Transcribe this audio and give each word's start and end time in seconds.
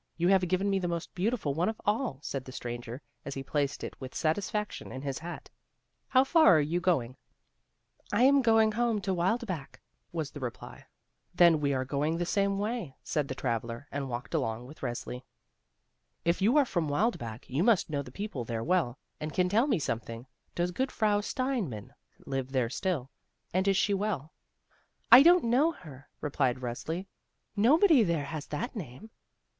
You 0.17 0.29
have 0.29 0.47
given 0.47 0.67
me 0.67 0.79
the 0.79 0.87
most 0.87 1.13
beautiful 1.13 1.53
one 1.53 1.69
of 1.69 1.79
all," 1.85 2.17
said 2.23 2.43
the 2.45 2.51
stranger, 2.51 3.03
as 3.23 3.35
he 3.35 3.43
placed 3.43 3.83
it 3.83 3.93
with 4.01 4.15
satisfaction 4.15 4.91
in 4.91 5.03
his 5.03 5.19
hat. 5.19 5.47
"How 6.07 6.23
far 6.23 6.57
are 6.57 6.59
you 6.59 6.79
going?" 6.79 7.17
"I 8.11 8.23
am 8.23 8.41
going 8.41 8.71
home 8.71 8.99
to 9.01 9.13
Wildbach," 9.13 9.79
was 10.11 10.31
the 10.31 10.39
reply. 10.39 10.77
52 10.77 10.81
THE 10.81 10.83
ROSE 10.83 10.83
CHILD 10.87 11.37
"Then 11.53 11.61
we 11.61 11.73
are 11.75 11.85
going 11.85 12.17
the 12.17 12.25
same 12.25 12.57
way," 12.57 12.95
said 13.03 13.27
the 13.27 13.35
traveller 13.35 13.87
and 13.91 14.09
walked 14.09 14.33
along 14.33 14.65
with 14.65 14.79
Resli. 14.79 15.21
"If 16.25 16.41
you 16.41 16.57
are 16.57 16.65
from 16.65 16.89
Wildbach, 16.89 17.47
you 17.47 17.61
must 17.63 17.91
know 17.91 18.01
the 18.01 18.11
people 18.11 18.43
there 18.43 18.63
well, 18.63 18.97
and 19.19 19.31
can 19.31 19.49
tell 19.49 19.67
me 19.67 19.77
something. 19.77 20.25
Does 20.55 20.71
good 20.71 20.91
Frau 20.91 21.21
Steinmann 21.21 21.91
live 22.25 22.53
there 22.53 22.71
still, 22.71 23.11
and 23.53 23.67
is 23.67 23.77
she 23.77 23.93
well?" 23.93 24.33
"I 25.11 25.21
don't 25.21 25.43
know 25.43 25.71
her," 25.73 26.09
replied 26.21 26.57
Resli. 26.61 27.05
"Nobody 27.55 28.01
there 28.01 28.25
has 28.25 28.47
that 28.47 28.75
name." 28.75 29.11